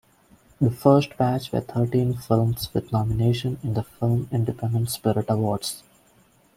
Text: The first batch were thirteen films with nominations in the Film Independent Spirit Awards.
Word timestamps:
The 0.59 0.71
first 0.71 1.15
batch 1.15 1.51
were 1.51 1.61
thirteen 1.61 2.15
films 2.17 2.73
with 2.73 2.91
nominations 2.91 3.63
in 3.63 3.75
the 3.75 3.83
Film 3.83 4.27
Independent 4.31 4.89
Spirit 4.89 5.27
Awards. 5.29 5.83